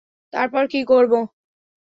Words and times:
তারপর 0.33 0.63
কী 0.67 0.81
করবো? 0.83 1.19